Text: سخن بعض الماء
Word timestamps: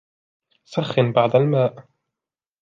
سخن 0.63 1.11
بعض 1.11 1.35
الماء 1.35 1.85